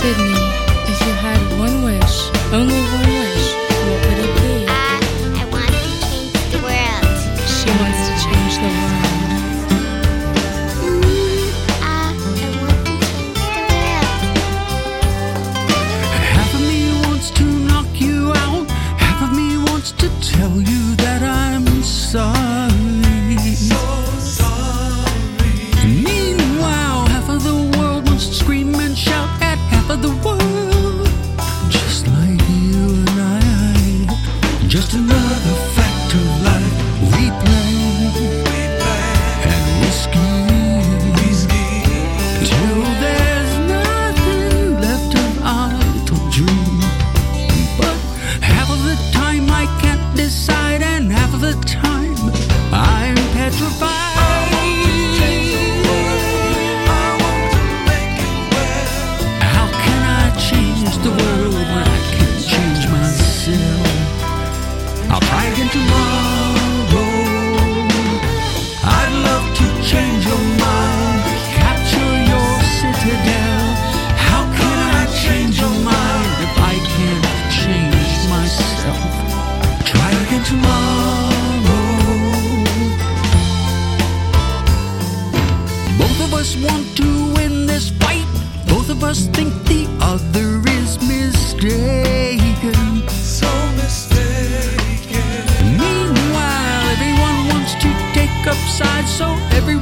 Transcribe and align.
Sydney, 0.00 0.32
if 0.88 0.98
you 1.06 1.12
had 1.12 1.38
one 1.58 1.82
wish, 1.84 2.30
only 2.54 2.80
one 2.96 3.10
wish, 3.20 3.52
what 3.84 4.00
would 4.06 4.18
it 4.24 4.32
be? 4.40 4.64
I, 4.66 4.96
I 5.36 5.44
want 5.52 5.68
to 5.68 5.82
change 6.00 6.32
the 6.54 6.60
world. 6.64 7.04
She 7.44 7.68
wants 7.68 8.08
to 8.08 8.14
change 8.24 8.54
the 8.56 8.70
world. 8.80 9.19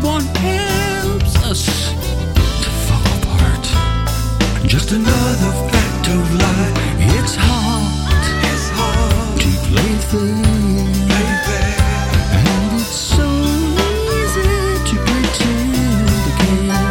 one 0.08 0.24
helps 0.40 1.36
us 1.44 1.64
to 2.64 2.70
fall 2.86 3.08
apart. 3.20 3.64
Just 4.66 4.92
another 4.92 5.52
fact 5.70 6.04
of 6.16 6.22
life. 6.44 6.76
It's 7.16 7.34
hard, 7.36 8.24
it's 8.50 8.68
hard 8.78 9.40
to 9.44 9.50
play 9.68 9.92
fair. 10.10 10.44
Play 11.10 11.30
fair. 11.46 11.76
And 12.40 12.80
it's 12.80 12.96
so 13.16 13.28
easy 14.16 14.56
to 14.88 14.94
pretend 15.08 16.08
to 16.24 16.32
care. 16.42 16.90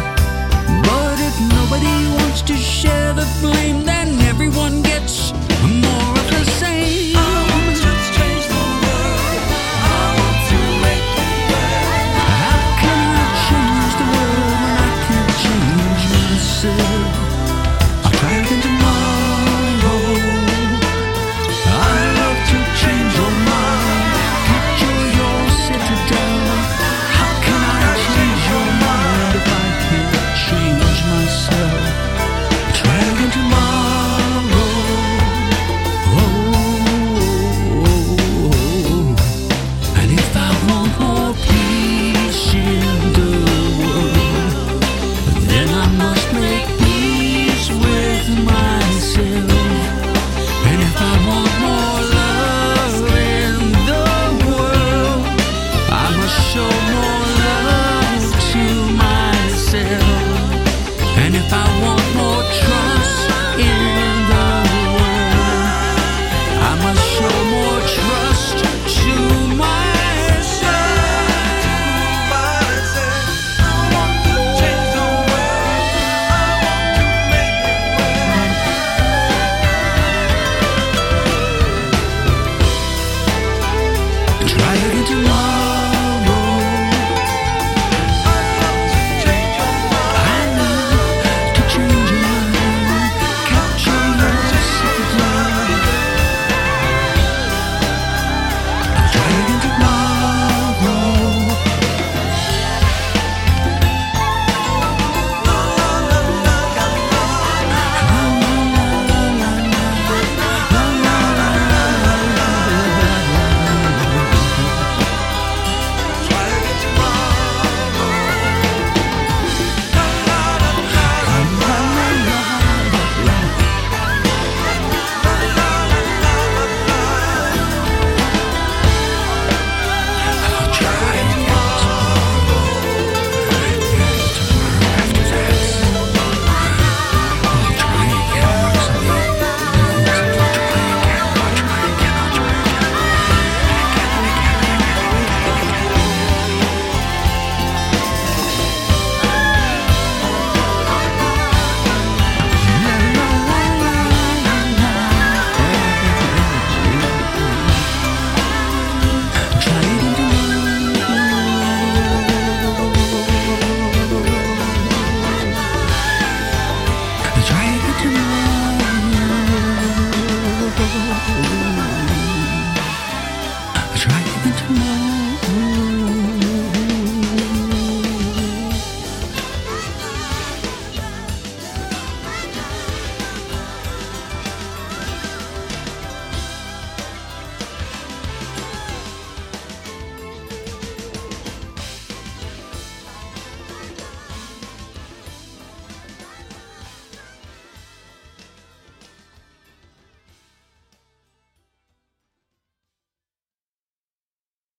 But 0.86 1.16
if 1.28 1.34
nobody 1.56 1.96
wants 2.18 2.40
to 2.42 2.56
share 2.56 3.12
the 3.14 3.26
blame. 3.40 3.77